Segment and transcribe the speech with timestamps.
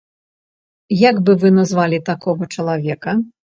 [1.09, 3.11] Як бы вы назвалі такога чалавека?